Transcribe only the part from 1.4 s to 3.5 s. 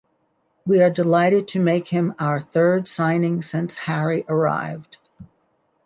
to make him our third signing